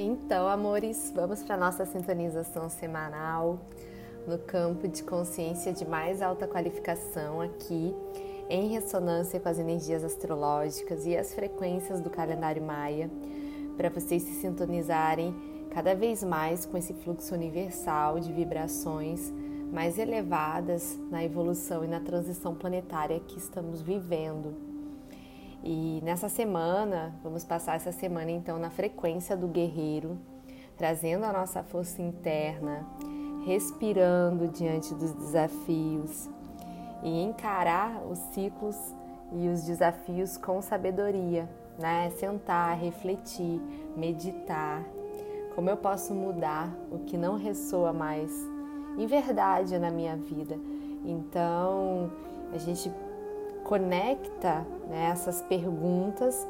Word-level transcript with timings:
Então, 0.00 0.46
amores, 0.46 1.12
vamos 1.12 1.42
para 1.42 1.56
nossa 1.56 1.84
sintonização 1.84 2.68
semanal 2.68 3.58
no 4.28 4.38
campo 4.38 4.86
de 4.86 5.02
consciência 5.02 5.72
de 5.72 5.84
mais 5.84 6.22
alta 6.22 6.46
qualificação 6.46 7.40
aqui, 7.40 7.92
em 8.48 8.68
ressonância 8.68 9.40
com 9.40 9.48
as 9.48 9.58
energias 9.58 10.04
astrológicas 10.04 11.04
e 11.04 11.16
as 11.16 11.34
frequências 11.34 12.00
do 12.00 12.10
calendário 12.10 12.62
maia, 12.62 13.10
para 13.76 13.90
vocês 13.90 14.22
se 14.22 14.34
sintonizarem 14.34 15.34
cada 15.70 15.96
vez 15.96 16.22
mais 16.22 16.64
com 16.64 16.78
esse 16.78 16.94
fluxo 16.94 17.34
universal 17.34 18.20
de 18.20 18.32
vibrações 18.32 19.32
mais 19.72 19.98
elevadas 19.98 20.96
na 21.10 21.24
evolução 21.24 21.84
e 21.84 21.88
na 21.88 21.98
transição 21.98 22.54
planetária 22.54 23.18
que 23.18 23.36
estamos 23.36 23.82
vivendo. 23.82 24.67
E 25.70 26.00
nessa 26.02 26.30
semana, 26.30 27.12
vamos 27.22 27.44
passar 27.44 27.76
essa 27.76 27.92
semana 27.92 28.30
então 28.30 28.58
na 28.58 28.70
frequência 28.70 29.36
do 29.36 29.46
guerreiro, 29.46 30.16
trazendo 30.78 31.24
a 31.24 31.32
nossa 31.32 31.62
força 31.62 32.00
interna, 32.00 32.86
respirando 33.44 34.48
diante 34.48 34.94
dos 34.94 35.12
desafios 35.12 36.26
e 37.02 37.22
encarar 37.22 38.02
os 38.10 38.18
ciclos 38.32 38.76
e 39.30 39.46
os 39.46 39.62
desafios 39.64 40.38
com 40.38 40.62
sabedoria, 40.62 41.46
né? 41.78 42.08
Sentar, 42.16 42.74
refletir, 42.78 43.60
meditar. 43.94 44.82
Como 45.54 45.68
eu 45.68 45.76
posso 45.76 46.14
mudar 46.14 46.74
o 46.90 47.00
que 47.00 47.18
não 47.18 47.36
ressoa 47.36 47.92
mais 47.92 48.32
em 48.96 49.06
verdade 49.06 49.78
na 49.78 49.90
minha 49.90 50.16
vida? 50.16 50.58
Então, 51.04 52.10
a 52.54 52.56
gente 52.56 52.90
conecta 53.64 54.64
né, 54.88 55.10
essas 55.12 55.42
perguntas 55.42 56.46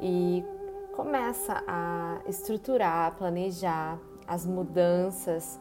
e 0.00 0.44
começa 0.92 1.62
a 1.66 2.18
estruturar, 2.26 3.08
a 3.08 3.10
planejar 3.10 3.98
as 4.26 4.46
mudanças 4.46 5.58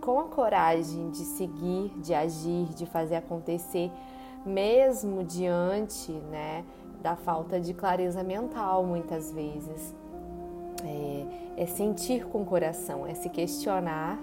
com 0.00 0.20
a 0.20 0.24
coragem 0.24 1.10
de 1.10 1.24
seguir, 1.24 1.90
de 1.98 2.14
agir, 2.14 2.66
de 2.74 2.86
fazer 2.86 3.16
acontecer, 3.16 3.90
mesmo 4.44 5.24
diante 5.24 6.12
né, 6.12 6.64
da 7.02 7.16
falta 7.16 7.60
de 7.60 7.74
clareza 7.74 8.22
mental, 8.22 8.84
muitas 8.84 9.32
vezes. 9.32 9.94
É, 10.84 11.62
é 11.62 11.66
sentir 11.66 12.26
com 12.26 12.42
o 12.42 12.44
coração, 12.44 13.06
é 13.06 13.14
se 13.14 13.28
questionar 13.28 14.18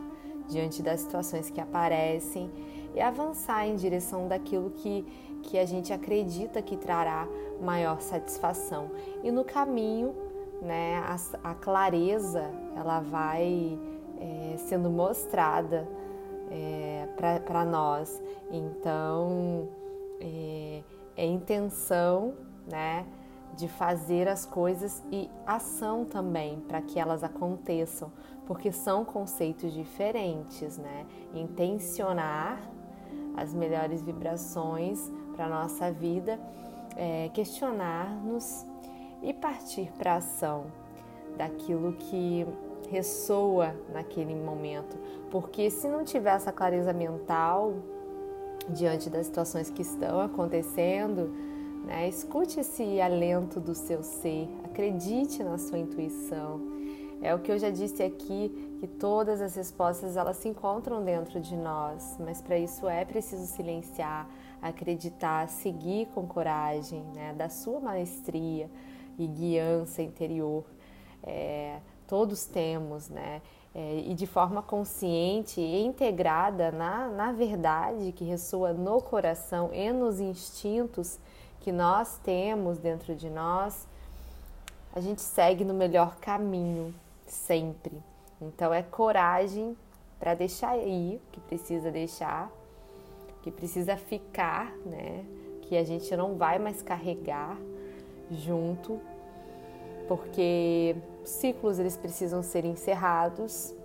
diante 0.47 0.81
das 0.81 1.01
situações 1.01 1.49
que 1.49 1.59
aparecem 1.59 2.49
e 2.95 3.01
avançar 3.01 3.67
em 3.67 3.75
direção 3.75 4.27
daquilo 4.27 4.69
que 4.69 5.05
que 5.43 5.59
a 5.59 5.65
gente 5.65 5.93
acredita 5.93 6.61
que 6.61 6.75
trará 6.75 7.27
maior 7.61 8.01
satisfação. 8.01 8.89
E 9.23 9.31
no 9.31 9.43
caminho, 9.43 10.15
né, 10.61 11.03
a, 11.05 11.51
a 11.51 11.53
clareza 11.53 12.49
ela 12.75 12.99
vai 12.99 13.77
é, 14.19 14.57
sendo 14.57 14.89
mostrada 14.89 15.87
é, 16.49 17.07
para 17.45 17.65
nós. 17.65 18.21
Então, 18.51 19.67
é, 20.19 20.81
é 21.15 21.25
intenção, 21.25 22.33
né? 22.67 23.05
de 23.55 23.67
fazer 23.67 24.27
as 24.27 24.45
coisas 24.45 25.03
e 25.11 25.29
ação 25.45 26.05
também 26.05 26.59
para 26.61 26.81
que 26.81 26.99
elas 26.99 27.23
aconteçam, 27.23 28.11
porque 28.45 28.71
são 28.71 29.05
conceitos 29.05 29.71
diferentes, 29.71 30.77
né? 30.77 31.05
Intencionar 31.33 32.59
as 33.35 33.53
melhores 33.53 34.01
vibrações 34.01 35.11
para 35.35 35.45
a 35.45 35.49
nossa 35.49 35.91
vida, 35.91 36.39
é, 36.95 37.29
questionar-nos 37.33 38.65
e 39.21 39.33
partir 39.33 39.91
para 39.97 40.13
a 40.13 40.15
ação 40.17 40.65
daquilo 41.37 41.93
que 41.93 42.45
ressoa 42.89 43.75
naquele 43.91 44.35
momento. 44.35 44.97
Porque 45.31 45.69
se 45.69 45.87
não 45.87 46.03
tiver 46.03 46.35
essa 46.35 46.51
clareza 46.51 46.93
mental 46.93 47.73
diante 48.69 49.09
das 49.09 49.25
situações 49.25 49.69
que 49.69 49.81
estão 49.81 50.21
acontecendo, 50.21 51.33
né, 51.85 52.07
escute 52.07 52.59
esse 52.59 53.01
alento 53.01 53.59
do 53.59 53.75
seu 53.75 54.03
ser, 54.03 54.47
acredite 54.63 55.43
na 55.43 55.57
sua 55.57 55.77
intuição. 55.77 56.61
É 57.21 57.33
o 57.33 57.39
que 57.39 57.51
eu 57.51 57.57
já 57.57 57.69
disse 57.69 58.03
aqui, 58.03 58.77
que 58.79 58.87
todas 58.87 59.41
as 59.41 59.55
respostas 59.55 60.17
elas 60.17 60.37
se 60.37 60.49
encontram 60.49 61.03
dentro 61.03 61.39
de 61.39 61.55
nós, 61.55 62.17
mas 62.19 62.41
para 62.41 62.57
isso 62.57 62.87
é 62.87 63.05
preciso 63.05 63.45
silenciar, 63.47 64.27
acreditar, 64.63 65.47
seguir 65.49 66.07
com 66.07 66.25
coragem, 66.25 67.03
né, 67.13 67.33
da 67.33 67.49
sua 67.49 67.79
maestria 67.79 68.69
e 69.19 69.27
guiança 69.27 70.01
interior. 70.01 70.63
É, 71.21 71.79
todos 72.07 72.45
temos, 72.45 73.09
né? 73.09 73.41
É, 73.75 74.03
e 74.05 74.13
de 74.13 74.27
forma 74.27 74.61
consciente 74.61 75.59
e 75.59 75.83
integrada 75.83 76.71
na, 76.71 77.07
na 77.07 77.31
verdade 77.31 78.11
que 78.11 78.23
ressoa 78.23 78.71
no 78.71 79.01
coração 79.01 79.71
e 79.73 79.91
nos 79.91 80.19
instintos 80.19 81.19
que 81.59 81.71
nós 81.71 82.19
temos 82.23 82.77
dentro 82.77 83.15
de 83.15 83.31
nós, 83.31 83.87
a 84.93 84.99
gente 84.99 85.21
segue 85.21 85.65
no 85.65 85.73
melhor 85.73 86.17
caminho, 86.17 86.93
sempre. 87.25 87.97
Então 88.39 88.71
é 88.71 88.83
coragem 88.83 89.75
para 90.19 90.35
deixar 90.35 90.77
ir, 90.77 91.19
que 91.31 91.39
precisa 91.39 91.89
deixar, 91.89 92.51
que 93.43 93.51
precisa 93.51 93.97
ficar, 93.97 94.73
né? 94.85 95.25
Que 95.63 95.75
a 95.75 95.83
gente 95.83 96.15
não 96.15 96.35
vai 96.35 96.57
mais 96.57 96.81
carregar 96.81 97.59
junto, 98.31 98.99
porque 100.07 100.95
ciclos 101.25 101.77
eles 101.77 101.97
precisam 101.97 102.41
ser 102.41 102.65
encerrados 102.65 103.75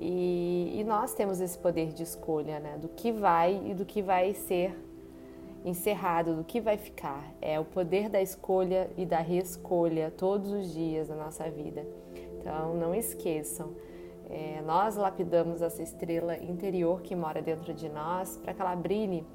e, 0.00 0.74
e, 0.76 0.84
nós 0.84 1.12
temos 1.12 1.40
esse 1.40 1.58
poder 1.58 1.92
de 1.92 2.04
escolha, 2.04 2.60
né? 2.60 2.78
Do 2.78 2.88
que 2.88 3.10
vai 3.10 3.60
e 3.66 3.74
do 3.74 3.84
que 3.84 4.00
vai 4.00 4.32
ser 4.32 4.78
encerrado, 5.64 6.36
do 6.36 6.44
que 6.44 6.60
vai 6.60 6.76
ficar. 6.76 7.34
É 7.42 7.58
o 7.58 7.64
poder 7.64 8.08
da 8.08 8.22
escolha 8.22 8.88
e 8.96 9.04
da 9.04 9.18
reescolha 9.18 10.12
todos 10.16 10.52
os 10.52 10.72
dias 10.72 11.08
da 11.08 11.16
nossa 11.16 11.50
vida. 11.50 11.84
Então 12.38 12.74
não 12.74 12.94
esqueçam 12.94 13.72
é, 14.30 14.60
nós 14.62 14.96
lapidamos 14.96 15.62
essa 15.62 15.82
estrela 15.82 16.36
interior 16.36 17.00
que 17.00 17.16
mora 17.16 17.40
dentro 17.40 17.72
de 17.72 17.88
nós 17.88 18.36
para 18.36 18.52
que 18.52 18.60
ela 18.60 18.76
brilhe 18.76 19.26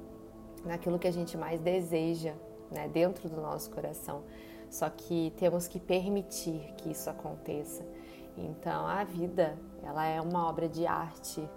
naquilo 0.64 0.98
que 0.98 1.08
a 1.08 1.12
gente 1.12 1.36
mais 1.36 1.60
deseja, 1.60 2.32
né, 2.70 2.88
dentro 2.88 3.28
do 3.28 3.40
nosso 3.40 3.70
coração. 3.70 4.22
Só 4.70 4.88
que 4.88 5.32
temos 5.36 5.66
que 5.66 5.80
permitir 5.80 6.72
que 6.76 6.90
isso 6.90 7.10
aconteça. 7.10 7.84
Então 8.36 8.86
a 8.86 9.02
vida, 9.04 9.58
ela 9.82 10.06
é 10.06 10.20
uma 10.20 10.48
obra 10.48 10.68
de 10.68 10.86
arte. 10.86 11.48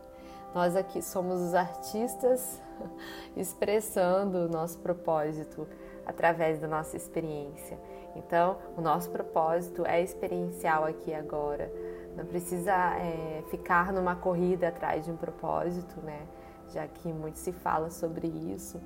Nós 0.54 0.76
aqui 0.76 1.02
somos 1.02 1.40
os 1.40 1.54
artistas 1.54 2.62
expressando 3.38 4.46
o 4.46 4.50
nosso 4.50 4.80
propósito 4.80 5.68
através 6.06 6.60
da 6.60 6.68
nossa 6.68 6.96
experiência. 6.98 7.78
Então, 8.16 8.58
o 8.76 8.82
nosso 8.82 9.12
propósito 9.12 9.86
é 9.86 10.02
experiencial 10.02 10.86
aqui 10.86 11.14
agora 11.14 11.72
não 12.18 12.26
precisa 12.26 12.74
é, 12.74 13.44
ficar 13.52 13.94
numa 13.94 14.16
corrida 14.16 14.70
atrás 14.70 15.06
de 15.06 15.12
um 15.12 15.16
propósito, 15.16 16.02
né? 16.02 16.26
Já 16.74 16.88
que 16.88 17.14
muito 17.14 17.38
se 17.38 17.52
fala 17.52 17.92
sobre 17.92 18.28
isso. 18.28 18.82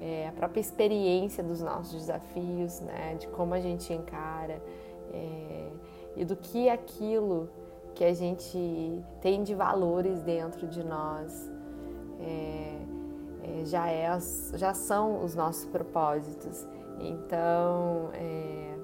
É, 0.00 0.28
a 0.28 0.32
própria 0.32 0.60
experiência 0.60 1.42
dos 1.42 1.60
nossos 1.60 1.92
desafios, 1.92 2.80
né? 2.80 3.16
De 3.18 3.26
como 3.28 3.54
a 3.54 3.60
gente 3.60 3.92
encara 3.92 4.62
é, 5.12 5.68
e 6.16 6.24
do 6.24 6.36
que 6.36 6.70
aquilo 6.70 7.50
que 7.92 8.04
a 8.04 8.14
gente 8.14 9.02
tem 9.20 9.42
de 9.42 9.52
valores 9.54 10.22
dentro 10.22 10.68
de 10.68 10.84
nós 10.84 11.50
é, 12.20 12.76
é, 13.42 13.64
já, 13.64 13.90
é, 13.90 14.06
já 14.54 14.72
são 14.72 15.24
os 15.24 15.34
nossos 15.34 15.64
propósitos. 15.66 16.64
Então, 17.00 18.10
é, 18.14 18.79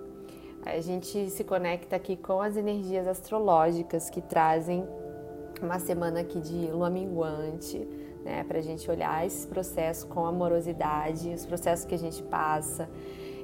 a 0.66 0.80
gente 0.80 1.30
se 1.30 1.44
conecta 1.44 1.94
aqui 1.94 2.16
com 2.16 2.40
as 2.40 2.56
energias 2.56 3.06
astrológicas 3.06 4.10
que 4.10 4.20
trazem 4.20 4.84
uma 5.62 5.78
semana 5.78 6.20
aqui 6.20 6.40
de 6.40 6.66
lua 6.66 6.90
minguante, 6.90 7.78
né, 8.24 8.42
para 8.42 8.58
a 8.58 8.60
gente 8.60 8.90
olhar 8.90 9.24
esse 9.24 9.46
processo 9.46 10.08
com 10.08 10.26
amorosidade, 10.26 11.32
os 11.32 11.46
processos 11.46 11.86
que 11.86 11.94
a 11.94 11.98
gente 11.98 12.20
passa 12.24 12.88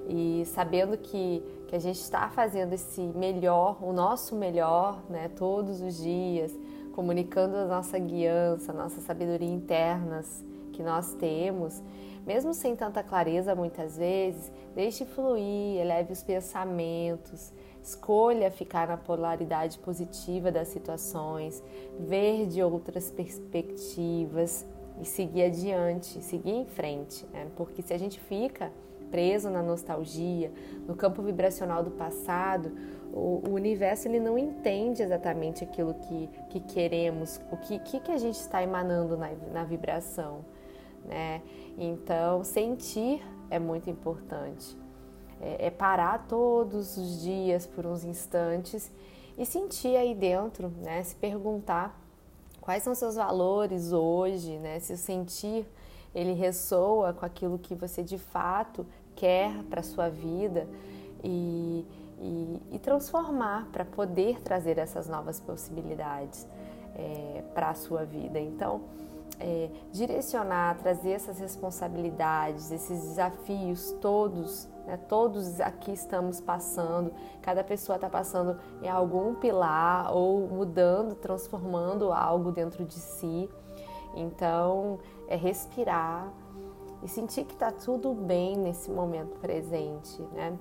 e 0.09 0.43
sabendo 0.47 0.99
que, 0.99 1.45
que 1.69 1.77
a 1.77 1.79
gente 1.79 2.01
está 2.01 2.29
fazendo 2.29 2.73
esse 2.73 3.01
melhor, 3.01 3.79
o 3.81 3.93
nosso 3.93 4.35
melhor, 4.35 5.01
né, 5.09 5.29
todos 5.29 5.81
os 5.81 5.99
dias, 6.03 6.53
comunicando 6.93 7.57
a 7.57 7.67
nossa 7.67 8.01
guiança, 8.01 8.73
a 8.73 8.75
nossa 8.75 9.01
sabedoria 9.01 9.49
internas 9.49 10.45
que 10.73 10.83
nós 10.83 11.15
temos 11.15 11.83
mesmo 12.27 12.55
sem 12.55 12.77
tanta 12.77 13.03
clareza 13.03 13.55
muitas 13.55 13.97
vezes, 13.97 14.51
deixe 14.75 15.05
fluir, 15.05 15.81
eleve 15.81 16.13
os 16.13 16.23
pensamentos, 16.23 17.53
escolha 17.83 18.51
ficar 18.51 18.87
na 18.87 18.97
polaridade 18.97 19.79
positiva 19.79 20.53
das 20.53 20.69
situações, 20.69 21.63
ver 21.99 22.47
de 22.47 22.63
outras 22.63 23.11
perspectivas 23.11 24.65
e 25.01 25.05
seguir 25.05 25.45
adiante, 25.45 26.23
seguir 26.23 26.53
em 26.53 26.67
frente, 26.67 27.27
né? 27.33 27.49
porque 27.57 27.83
se 27.83 27.93
a 27.93 27.99
gente 27.99 28.21
fica 28.21 28.71
preso 29.11 29.51
na 29.51 29.63
nostalgia, 29.63 30.51
no 30.87 30.95
campo 30.95 31.23
vibracional 31.23 31.83
do 31.83 31.91
passado, 31.91 32.73
o, 33.13 33.43
o, 33.47 33.51
universo 33.53 34.09
ele 34.09 34.19
não 34.19 34.39
entende 34.39 35.03
exatamente 35.03 35.65
aquilo 35.65 35.93
que, 35.93 36.31
que 36.49 36.61
queremos, 36.61 37.39
o 37.51 37.59
que, 37.59 37.79
que, 37.81 38.01
que 38.01 38.11
a 38.11 38.17
gente 38.17 38.37
está 38.37 38.63
emanando 38.63 39.19
na, 39.19 39.29
na 39.53 39.65
vibração. 39.65 40.43
Né? 41.05 41.43
Então, 41.79 42.45
sentir 42.45 43.23
é 43.51 43.59
muito 43.59 43.91
importante. 43.91 44.77
É, 45.41 45.67
é 45.67 45.71
parar 45.71 46.27
todos 46.29 46.97
os 46.97 47.21
dias 47.21 47.67
por 47.67 47.87
uns 47.87 48.05
instantes 48.05 48.91
e 49.37 49.45
sentir 49.45 49.97
aí 49.97 50.15
dentro, 50.15 50.69
né? 50.83 51.03
Se 51.03 51.17
perguntar 51.17 51.99
quais 52.61 52.83
são 52.83 52.95
seus 52.95 53.17
valores 53.17 53.93
hoje, 53.93 54.59
né? 54.59 54.79
Se 54.79 54.93
o 54.93 54.97
sentir 54.97 55.67
ele 56.15 56.33
ressoa 56.33 57.13
com 57.13 57.25
aquilo 57.25 57.59
que 57.59 57.75
você 57.75 58.03
de 58.03 58.19
fato 58.19 58.87
quer 59.17 59.63
para 59.65 59.83
sua 59.83 60.09
vida 60.09 60.69
e, 61.25 61.87
e, 62.19 62.63
e 62.73 62.79
transformar 62.79 63.69
para 63.73 63.85
poder 63.85 64.41
trazer 64.43 64.79
essas 64.79 65.09
novas 65.09 65.41
possibilidades 65.41 66.47
é, 66.95 67.43
para 67.55 67.71
a 67.71 67.75
sua 67.75 68.05
vida. 68.05 68.39
Então, 68.39 68.83
é, 69.43 69.71
direcionar, 69.91 70.79
trazer 70.79 71.11
essas 71.11 71.39
responsabilidades, 71.39 72.71
esses 72.71 73.01
desafios 73.01 73.93
todos, 74.01 74.69
né, 74.87 74.97
todos 75.09 75.61
aqui 75.61 75.93
estamos 75.93 76.41
passando, 76.41 77.13
cada 77.43 77.65
pessoa 77.65 77.97
está 77.97 78.09
passando 78.09 78.59
em 78.81 78.89
algum 78.89 79.35
pilar 79.35 80.15
ou 80.15 80.47
mudando, 80.49 81.17
transformando 81.17 82.13
algo 82.13 82.53
dentro 82.53 82.85
de 82.85 82.95
si. 82.95 83.51
Então, 84.15 84.99
é 85.27 85.37
respirar 85.37 86.33
e 87.03 87.09
sentir 87.09 87.45
que 87.45 87.55
está 87.55 87.73
tudo 87.73 88.15
bem 88.15 88.57
nesse 88.57 88.91
momento 88.91 89.37
presente, 89.41 90.23
né? 90.33 90.57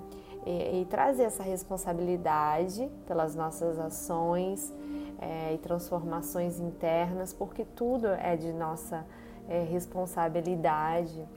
E, 0.45 0.81
e 0.81 0.85
trazer 0.85 1.23
essa 1.23 1.43
responsabilidade 1.43 2.89
pelas 3.05 3.35
nossas 3.35 3.77
ações 3.77 4.73
é, 5.19 5.53
e 5.53 5.57
transformações 5.59 6.59
internas, 6.59 7.31
porque 7.31 7.63
tudo 7.63 8.07
é 8.07 8.35
de 8.35 8.51
nossa 8.51 9.05
é, 9.47 9.63
responsabilidade. 9.63 11.27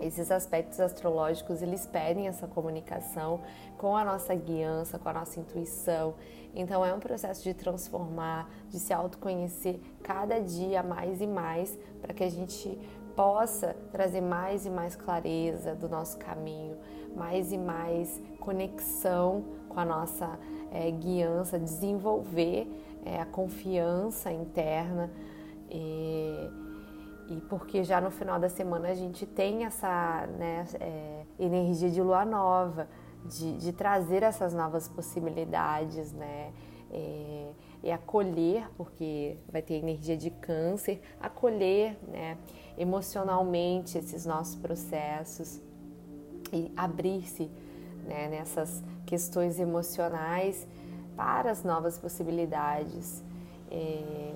Esses 0.00 0.30
aspectos 0.32 0.80
astrológicos 0.80 1.62
eles 1.62 1.86
pedem 1.86 2.26
essa 2.26 2.48
comunicação 2.48 3.40
com 3.78 3.96
a 3.96 4.04
nossa 4.04 4.34
guiança, 4.34 4.98
com 4.98 5.08
a 5.08 5.12
nossa 5.12 5.38
intuição. 5.38 6.14
Então 6.52 6.84
é 6.84 6.92
um 6.92 6.98
processo 6.98 7.44
de 7.44 7.54
transformar, 7.54 8.50
de 8.68 8.80
se 8.80 8.92
autoconhecer 8.92 9.78
cada 10.02 10.40
dia 10.40 10.82
mais 10.82 11.20
e 11.20 11.26
mais 11.26 11.78
para 12.00 12.12
que 12.12 12.24
a 12.24 12.30
gente 12.30 12.76
possa 13.14 13.76
trazer 13.92 14.20
mais 14.20 14.66
e 14.66 14.70
mais 14.70 14.96
clareza 14.96 15.74
do 15.74 15.88
nosso 15.88 16.18
caminho, 16.18 16.76
mais 17.14 17.52
e 17.52 17.58
mais 17.58 18.20
conexão 18.40 19.44
com 19.68 19.80
a 19.80 19.84
nossa 19.84 20.38
é, 20.70 20.90
guiança, 20.90 21.58
desenvolver 21.58 22.68
é, 23.04 23.20
a 23.20 23.26
confiança 23.26 24.32
interna. 24.32 25.10
E, 25.70 26.50
e, 27.28 27.40
porque 27.48 27.82
já 27.84 28.00
no 28.00 28.10
final 28.10 28.38
da 28.38 28.48
semana 28.48 28.88
a 28.88 28.94
gente 28.94 29.26
tem 29.26 29.64
essa 29.64 30.26
né, 30.38 30.64
é, 30.80 31.24
energia 31.38 31.90
de 31.90 32.02
lua 32.02 32.24
nova, 32.24 32.88
de, 33.24 33.56
de, 33.56 33.72
trazer 33.72 34.22
essas 34.22 34.52
novas 34.52 34.88
possibilidades, 34.88 36.12
né? 36.12 36.52
É, 36.90 37.50
e 37.82 37.90
acolher, 37.90 38.70
porque 38.76 39.36
vai 39.50 39.60
ter 39.60 39.74
energia 39.74 40.16
de 40.16 40.30
câncer, 40.30 41.02
acolher 41.20 41.98
né, 42.08 42.38
emocionalmente 42.78 43.98
esses 43.98 44.24
nossos 44.24 44.56
processos 44.56 45.60
e 46.52 46.70
abrir-se 46.76 47.50
né, 48.06 48.28
nessas 48.28 48.82
questões 49.06 49.58
emocionais 49.58 50.66
para 51.16 51.50
as 51.50 51.62
novas 51.62 51.98
possibilidades. 51.98 53.22
É, 53.70 54.34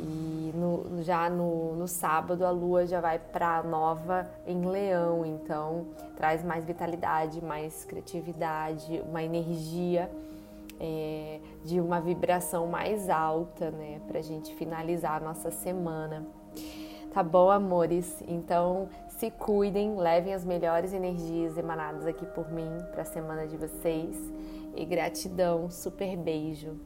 e 0.00 0.52
no, 0.54 1.02
já 1.02 1.28
no, 1.28 1.74
no, 1.74 1.88
sábado 1.88 2.44
a 2.44 2.50
lua 2.50 2.86
já 2.86 3.00
vai 3.00 3.18
para 3.18 3.62
nova 3.64 4.30
em 4.46 4.64
leão, 4.64 5.26
então 5.26 5.86
traz 6.16 6.44
mais 6.44 6.64
vitalidade, 6.64 7.44
mais 7.44 7.84
criatividade, 7.84 9.02
uma 9.08 9.22
energia 9.22 10.08
é, 10.78 11.40
de 11.64 11.80
uma 11.80 12.00
vibração 12.00 12.68
mais 12.68 13.10
alta, 13.10 13.72
né, 13.72 14.00
para 14.06 14.20
a 14.20 14.22
gente 14.22 14.54
finalizar 14.54 15.20
a 15.20 15.20
nossa 15.20 15.50
semana. 15.50 16.24
Tá 17.12 17.22
bom, 17.22 17.50
amores? 17.50 18.22
Então 18.28 18.88
se 19.18 19.32
cuidem, 19.32 19.96
levem 19.96 20.32
as 20.32 20.44
melhores 20.44 20.92
energias 20.92 21.58
emanadas 21.58 22.06
aqui 22.06 22.24
por 22.24 22.52
mim 22.52 22.70
para 22.92 23.02
a 23.02 23.04
semana 23.04 23.48
de 23.48 23.56
vocês. 23.56 24.16
E 24.76 24.84
gratidão, 24.84 25.68
super 25.68 26.16
beijo. 26.16 26.78